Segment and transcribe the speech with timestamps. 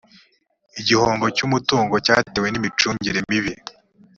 [0.79, 3.53] igihombo cy’umutungo cyatewe n’imicungire mibi